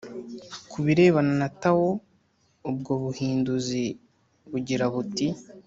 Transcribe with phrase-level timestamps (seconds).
[0.69, 1.87] ku birebana na tao,
[2.69, 3.83] ubwo buhinduzi
[4.51, 5.27] bugira buti